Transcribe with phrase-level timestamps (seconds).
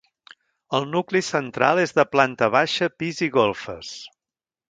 [0.77, 3.95] El nucli central és de planta baixa, pis i golfes.